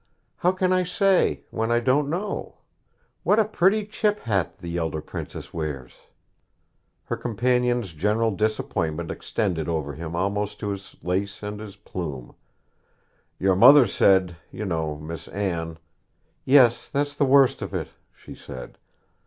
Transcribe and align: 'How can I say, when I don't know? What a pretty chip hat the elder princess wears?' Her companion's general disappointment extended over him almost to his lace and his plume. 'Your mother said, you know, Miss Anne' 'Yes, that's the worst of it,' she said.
'How 0.37 0.51
can 0.51 0.73
I 0.73 0.81
say, 0.83 1.43
when 1.51 1.69
I 1.71 1.79
don't 1.79 2.09
know? 2.09 2.57
What 3.21 3.37
a 3.37 3.45
pretty 3.45 3.85
chip 3.85 4.21
hat 4.21 4.57
the 4.57 4.75
elder 4.75 4.99
princess 4.99 5.53
wears?' 5.53 5.93
Her 7.03 7.15
companion's 7.15 7.93
general 7.93 8.31
disappointment 8.31 9.11
extended 9.11 9.69
over 9.69 9.93
him 9.93 10.15
almost 10.15 10.59
to 10.61 10.69
his 10.69 10.95
lace 11.03 11.43
and 11.43 11.59
his 11.59 11.75
plume. 11.75 12.33
'Your 13.37 13.55
mother 13.55 13.85
said, 13.85 14.37
you 14.51 14.65
know, 14.65 14.97
Miss 14.97 15.27
Anne' 15.27 15.77
'Yes, 16.45 16.89
that's 16.89 17.13
the 17.13 17.23
worst 17.25 17.61
of 17.61 17.71
it,' 17.75 17.89
she 18.11 18.33
said. 18.33 18.79